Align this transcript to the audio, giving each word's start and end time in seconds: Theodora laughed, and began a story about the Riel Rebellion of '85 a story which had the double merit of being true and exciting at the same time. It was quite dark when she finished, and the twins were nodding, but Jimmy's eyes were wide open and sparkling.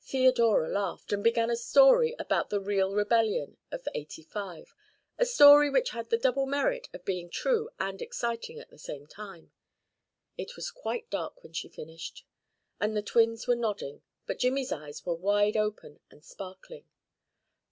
Theodora 0.00 0.68
laughed, 0.68 1.12
and 1.12 1.24
began 1.24 1.50
a 1.50 1.56
story 1.56 2.14
about 2.16 2.50
the 2.50 2.60
Riel 2.60 2.94
Rebellion 2.94 3.56
of 3.72 3.88
'85 3.92 4.76
a 5.18 5.26
story 5.26 5.70
which 5.70 5.90
had 5.90 6.08
the 6.08 6.16
double 6.16 6.46
merit 6.46 6.88
of 6.92 7.04
being 7.04 7.28
true 7.28 7.68
and 7.80 8.00
exciting 8.00 8.60
at 8.60 8.70
the 8.70 8.78
same 8.78 9.08
time. 9.08 9.50
It 10.38 10.54
was 10.54 10.70
quite 10.70 11.10
dark 11.10 11.42
when 11.42 11.52
she 11.52 11.68
finished, 11.68 12.24
and 12.78 12.96
the 12.96 13.02
twins 13.02 13.48
were 13.48 13.56
nodding, 13.56 14.02
but 14.24 14.38
Jimmy's 14.38 14.70
eyes 14.70 15.04
were 15.04 15.16
wide 15.16 15.56
open 15.56 15.98
and 16.12 16.24
sparkling. 16.24 16.86